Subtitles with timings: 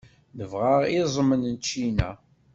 [0.37, 2.09] Nebɣa iẓem n ččina.